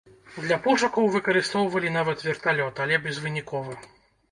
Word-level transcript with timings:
Для 0.45 0.55
пошукаў 0.67 1.09
выкарыстоўвалі 1.15 1.93
нават 1.99 2.25
верталёт, 2.29 2.83
але 2.87 3.01
безвынікова. 3.07 3.81